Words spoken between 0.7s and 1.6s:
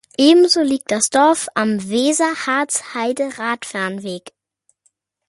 das Dorf